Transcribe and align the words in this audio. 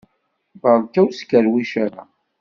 Beṛka 0.61 0.99
ur 1.05 1.11
skerwic 1.13 1.73
ara! 1.85 2.03